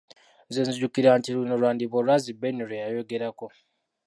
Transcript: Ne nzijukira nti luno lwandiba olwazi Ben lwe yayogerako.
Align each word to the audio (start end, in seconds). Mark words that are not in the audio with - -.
Ne 0.49 0.61
nzijukira 0.67 1.09
nti 1.19 1.29
luno 1.35 1.53
lwandiba 1.61 1.95
olwazi 2.01 2.31
Ben 2.39 2.57
lwe 2.67 2.81
yayogerako. 2.83 3.47